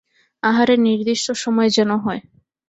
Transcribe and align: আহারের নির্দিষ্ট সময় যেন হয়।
আহারের 0.43 0.79
নির্দিষ্ট 0.79 1.27
সময় 1.43 1.69
যেন 1.69 1.91
হয়। 1.97 2.21